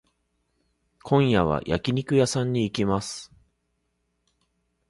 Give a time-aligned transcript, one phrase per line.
[1.03, 3.31] 今夜は焼肉屋さんに行きます。